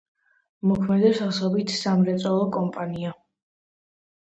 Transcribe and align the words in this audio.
მოქმედებს 0.71 1.21
ასობით 1.25 1.75
სამრეწველო 1.83 2.49
კომპანია. 2.59 3.15